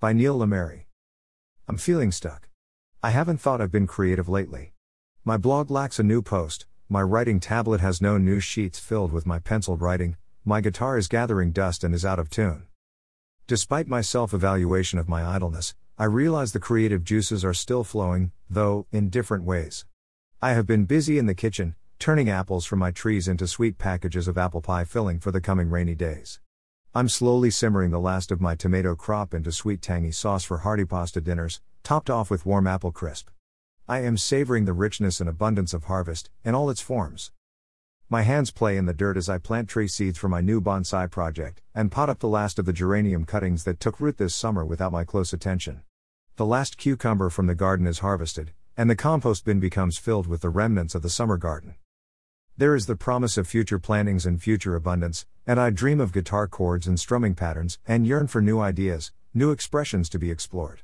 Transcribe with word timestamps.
By 0.00 0.12
Neil 0.12 0.38
Lamary. 0.38 0.86
I'm 1.66 1.76
feeling 1.76 2.12
stuck. 2.12 2.48
I 3.02 3.10
haven't 3.10 3.38
thought 3.38 3.60
I've 3.60 3.72
been 3.72 3.88
creative 3.88 4.28
lately. 4.28 4.72
My 5.24 5.36
blog 5.36 5.72
lacks 5.72 5.98
a 5.98 6.04
new 6.04 6.22
post, 6.22 6.66
my 6.88 7.02
writing 7.02 7.40
tablet 7.40 7.80
has 7.80 8.00
no 8.00 8.16
new 8.16 8.38
sheets 8.38 8.78
filled 8.78 9.10
with 9.10 9.26
my 9.26 9.40
penciled 9.40 9.82
writing, 9.82 10.16
my 10.44 10.60
guitar 10.60 10.98
is 10.98 11.08
gathering 11.08 11.50
dust 11.50 11.82
and 11.82 11.96
is 11.96 12.04
out 12.04 12.20
of 12.20 12.30
tune. 12.30 12.68
Despite 13.48 13.88
my 13.88 14.00
self 14.00 14.32
evaluation 14.32 15.00
of 15.00 15.08
my 15.08 15.26
idleness, 15.26 15.74
I 15.98 16.04
realize 16.04 16.52
the 16.52 16.60
creative 16.60 17.02
juices 17.02 17.44
are 17.44 17.52
still 17.52 17.82
flowing, 17.82 18.30
though, 18.48 18.86
in 18.92 19.10
different 19.10 19.42
ways. 19.42 19.84
I 20.40 20.52
have 20.52 20.64
been 20.64 20.84
busy 20.84 21.18
in 21.18 21.26
the 21.26 21.34
kitchen, 21.34 21.74
turning 21.98 22.30
apples 22.30 22.66
from 22.66 22.78
my 22.78 22.92
trees 22.92 23.26
into 23.26 23.48
sweet 23.48 23.78
packages 23.78 24.28
of 24.28 24.38
apple 24.38 24.60
pie 24.60 24.84
filling 24.84 25.18
for 25.18 25.32
the 25.32 25.40
coming 25.40 25.70
rainy 25.70 25.96
days. 25.96 26.38
I'm 26.94 27.10
slowly 27.10 27.50
simmering 27.50 27.90
the 27.90 28.00
last 28.00 28.32
of 28.32 28.40
my 28.40 28.54
tomato 28.54 28.94
crop 28.96 29.34
into 29.34 29.52
sweet 29.52 29.82
tangy 29.82 30.10
sauce 30.10 30.42
for 30.42 30.58
hearty 30.58 30.86
pasta 30.86 31.20
dinners, 31.20 31.60
topped 31.82 32.08
off 32.08 32.30
with 32.30 32.46
warm 32.46 32.66
apple 32.66 32.92
crisp. 32.92 33.28
I 33.86 34.00
am 34.00 34.16
savoring 34.16 34.64
the 34.64 34.72
richness 34.72 35.20
and 35.20 35.28
abundance 35.28 35.74
of 35.74 35.84
harvest, 35.84 36.30
in 36.46 36.54
all 36.54 36.70
its 36.70 36.80
forms. 36.80 37.30
My 38.08 38.22
hands 38.22 38.50
play 38.50 38.78
in 38.78 38.86
the 38.86 38.94
dirt 38.94 39.18
as 39.18 39.28
I 39.28 39.36
plant 39.36 39.68
tree 39.68 39.86
seeds 39.86 40.16
for 40.16 40.30
my 40.30 40.40
new 40.40 40.62
bonsai 40.62 41.10
project, 41.10 41.60
and 41.74 41.92
pot 41.92 42.08
up 42.08 42.20
the 42.20 42.26
last 42.26 42.58
of 42.58 42.64
the 42.64 42.72
geranium 42.72 43.26
cuttings 43.26 43.64
that 43.64 43.80
took 43.80 44.00
root 44.00 44.16
this 44.16 44.34
summer 44.34 44.64
without 44.64 44.90
my 44.90 45.04
close 45.04 45.34
attention. 45.34 45.82
The 46.36 46.46
last 46.46 46.78
cucumber 46.78 47.28
from 47.28 47.48
the 47.48 47.54
garden 47.54 47.86
is 47.86 47.98
harvested, 47.98 48.54
and 48.78 48.88
the 48.88 48.96
compost 48.96 49.44
bin 49.44 49.60
becomes 49.60 49.98
filled 49.98 50.26
with 50.26 50.40
the 50.40 50.48
remnants 50.48 50.94
of 50.94 51.02
the 51.02 51.10
summer 51.10 51.36
garden. 51.36 51.74
There 52.58 52.74
is 52.74 52.86
the 52.86 52.96
promise 52.96 53.38
of 53.38 53.46
future 53.46 53.78
plantings 53.78 54.26
and 54.26 54.42
future 54.42 54.74
abundance, 54.74 55.26
and 55.46 55.60
I 55.60 55.70
dream 55.70 56.00
of 56.00 56.12
guitar 56.12 56.48
chords 56.48 56.88
and 56.88 56.98
strumming 56.98 57.36
patterns, 57.36 57.78
and 57.86 58.04
yearn 58.04 58.26
for 58.26 58.42
new 58.42 58.58
ideas, 58.58 59.12
new 59.32 59.52
expressions 59.52 60.08
to 60.08 60.18
be 60.18 60.32
explored. 60.32 60.82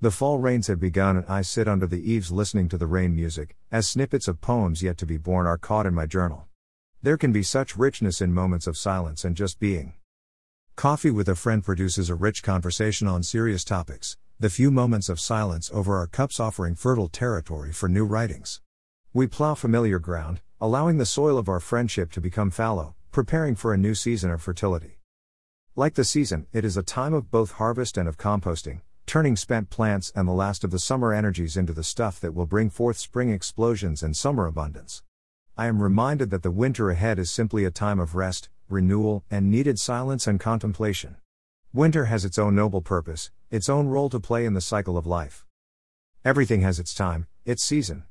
The 0.00 0.10
fall 0.10 0.38
rains 0.38 0.68
have 0.68 0.80
begun, 0.80 1.18
and 1.18 1.26
I 1.28 1.42
sit 1.42 1.68
under 1.68 1.86
the 1.86 2.10
eaves 2.10 2.32
listening 2.32 2.70
to 2.70 2.78
the 2.78 2.86
rain 2.86 3.14
music, 3.14 3.56
as 3.70 3.86
snippets 3.86 4.26
of 4.26 4.40
poems 4.40 4.82
yet 4.82 4.96
to 4.96 5.04
be 5.04 5.18
born 5.18 5.46
are 5.46 5.58
caught 5.58 5.84
in 5.84 5.92
my 5.92 6.06
journal. 6.06 6.46
There 7.02 7.18
can 7.18 7.30
be 7.30 7.42
such 7.42 7.76
richness 7.76 8.22
in 8.22 8.32
moments 8.32 8.66
of 8.66 8.78
silence 8.78 9.22
and 9.22 9.36
just 9.36 9.60
being. 9.60 9.92
Coffee 10.76 11.10
with 11.10 11.28
a 11.28 11.34
friend 11.34 11.62
produces 11.62 12.08
a 12.08 12.14
rich 12.14 12.42
conversation 12.42 13.06
on 13.06 13.22
serious 13.22 13.64
topics, 13.64 14.16
the 14.40 14.48
few 14.48 14.70
moments 14.70 15.10
of 15.10 15.20
silence 15.20 15.70
over 15.74 15.98
our 15.98 16.06
cups 16.06 16.40
offering 16.40 16.74
fertile 16.74 17.08
territory 17.08 17.70
for 17.70 17.86
new 17.86 18.06
writings. 18.06 18.62
We 19.12 19.26
plow 19.26 19.54
familiar 19.54 19.98
ground, 19.98 20.40
allowing 20.58 20.96
the 20.96 21.04
soil 21.04 21.36
of 21.36 21.50
our 21.50 21.60
friendship 21.60 22.10
to 22.10 22.20
become 22.20 22.50
fallow, 22.50 22.94
preparing 23.12 23.54
for 23.54 23.74
a 23.74 23.78
new 23.78 23.94
season 23.94 24.30
of 24.30 24.40
fertility. 24.40 24.98
Like 25.74 25.94
the 25.94 26.04
season, 26.04 26.46
it 26.50 26.64
is 26.64 26.78
a 26.78 26.82
time 26.82 27.12
of 27.12 27.30
both 27.30 27.52
harvest 27.52 27.98
and 27.98 28.08
of 28.08 28.16
composting, 28.16 28.80
turning 29.04 29.36
spent 29.36 29.68
plants 29.68 30.10
and 30.16 30.26
the 30.26 30.32
last 30.32 30.64
of 30.64 30.70
the 30.70 30.78
summer 30.78 31.12
energies 31.12 31.58
into 31.58 31.74
the 31.74 31.84
stuff 31.84 32.18
that 32.20 32.34
will 32.34 32.46
bring 32.46 32.70
forth 32.70 32.96
spring 32.96 33.30
explosions 33.30 34.02
and 34.02 34.16
summer 34.16 34.46
abundance. 34.46 35.02
I 35.58 35.66
am 35.66 35.82
reminded 35.82 36.30
that 36.30 36.42
the 36.42 36.50
winter 36.50 36.90
ahead 36.90 37.18
is 37.18 37.30
simply 37.30 37.66
a 37.66 37.70
time 37.70 38.00
of 38.00 38.14
rest, 38.14 38.48
renewal, 38.70 39.24
and 39.30 39.50
needed 39.50 39.78
silence 39.78 40.26
and 40.26 40.40
contemplation. 40.40 41.16
Winter 41.74 42.06
has 42.06 42.24
its 42.24 42.38
own 42.38 42.54
noble 42.54 42.80
purpose, 42.80 43.30
its 43.50 43.68
own 43.68 43.88
role 43.88 44.08
to 44.08 44.18
play 44.18 44.46
in 44.46 44.54
the 44.54 44.62
cycle 44.62 44.96
of 44.96 45.06
life. 45.06 45.44
Everything 46.24 46.62
has 46.62 46.80
its 46.80 46.94
time, 46.94 47.26
its 47.44 47.62
season. 47.62 48.04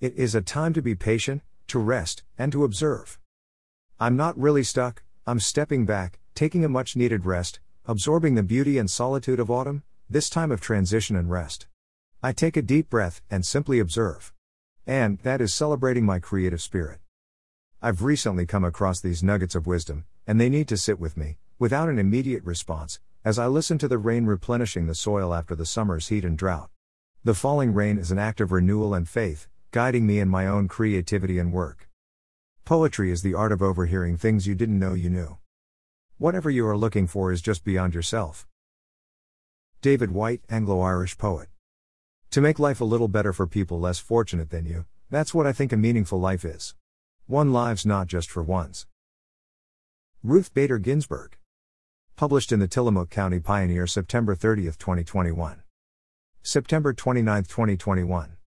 It 0.00 0.14
is 0.16 0.34
a 0.34 0.42
time 0.42 0.72
to 0.72 0.82
be 0.82 0.96
patient, 0.96 1.42
to 1.68 1.78
rest, 1.78 2.22
and 2.38 2.52
to 2.52 2.64
observe. 2.64 3.18
I'm 3.98 4.16
not 4.16 4.38
really 4.38 4.64
stuck, 4.64 5.02
I'm 5.26 5.40
stepping 5.40 5.86
back, 5.86 6.18
taking 6.34 6.64
a 6.64 6.68
much 6.68 6.96
needed 6.96 7.26
rest, 7.26 7.60
absorbing 7.86 8.34
the 8.34 8.42
beauty 8.42 8.78
and 8.78 8.90
solitude 8.90 9.40
of 9.40 9.50
autumn, 9.50 9.82
this 10.08 10.28
time 10.28 10.50
of 10.50 10.60
transition 10.60 11.16
and 11.16 11.30
rest. 11.30 11.66
I 12.22 12.32
take 12.32 12.56
a 12.56 12.62
deep 12.62 12.90
breath 12.90 13.20
and 13.30 13.44
simply 13.44 13.78
observe. 13.78 14.32
And 14.86 15.18
that 15.20 15.40
is 15.40 15.54
celebrating 15.54 16.04
my 16.04 16.18
creative 16.18 16.60
spirit. 16.60 17.00
I've 17.80 18.02
recently 18.02 18.46
come 18.46 18.64
across 18.64 19.00
these 19.00 19.22
nuggets 19.22 19.54
of 19.54 19.66
wisdom, 19.66 20.04
and 20.26 20.40
they 20.40 20.48
need 20.48 20.68
to 20.68 20.76
sit 20.76 20.98
with 20.98 21.16
me, 21.16 21.38
without 21.58 21.88
an 21.88 21.98
immediate 21.98 22.44
response, 22.44 23.00
as 23.24 23.38
I 23.38 23.46
listen 23.46 23.78
to 23.78 23.88
the 23.88 23.98
rain 23.98 24.26
replenishing 24.26 24.86
the 24.86 24.94
soil 24.94 25.32
after 25.32 25.54
the 25.54 25.66
summer's 25.66 26.08
heat 26.08 26.24
and 26.24 26.36
drought. 26.36 26.70
The 27.24 27.34
falling 27.34 27.72
rain 27.72 27.96
is 27.96 28.10
an 28.10 28.18
act 28.18 28.40
of 28.40 28.52
renewal 28.52 28.94
and 28.94 29.08
faith, 29.08 29.48
guiding 29.74 30.06
me 30.06 30.20
in 30.20 30.28
my 30.28 30.46
own 30.46 30.68
creativity 30.68 31.36
and 31.36 31.52
work. 31.52 31.88
Poetry 32.64 33.10
is 33.10 33.22
the 33.22 33.34
art 33.34 33.50
of 33.50 33.60
overhearing 33.60 34.16
things 34.16 34.46
you 34.46 34.54
didn't 34.54 34.78
know 34.78 34.94
you 34.94 35.10
knew. 35.10 35.36
Whatever 36.16 36.48
you 36.48 36.64
are 36.64 36.76
looking 36.76 37.08
for 37.08 37.32
is 37.32 37.42
just 37.42 37.64
beyond 37.64 37.92
yourself. 37.92 38.46
David 39.82 40.12
Whyte, 40.12 40.42
Anglo 40.48 40.80
Irish 40.80 41.18
poet. 41.18 41.48
To 42.30 42.40
make 42.40 42.60
life 42.60 42.80
a 42.80 42.84
little 42.84 43.08
better 43.08 43.32
for 43.32 43.48
people 43.48 43.80
less 43.80 43.98
fortunate 43.98 44.50
than 44.50 44.64
you, 44.64 44.84
that's 45.10 45.34
what 45.34 45.44
I 45.44 45.52
think 45.52 45.72
a 45.72 45.76
meaningful 45.76 46.20
life 46.20 46.44
is. 46.44 46.76
One 47.26 47.52
lives 47.52 47.84
not 47.84 48.06
just 48.06 48.30
for 48.30 48.44
ones. 48.44 48.86
Ruth 50.22 50.54
Bader 50.54 50.78
Ginsburg. 50.78 51.36
Published 52.14 52.52
in 52.52 52.60
the 52.60 52.68
Tillamook 52.68 53.10
County 53.10 53.40
Pioneer 53.40 53.88
September 53.88 54.36
30, 54.36 54.66
2021. 54.66 55.64
September 56.44 56.92
29, 56.92 57.42
2021. 57.42 58.36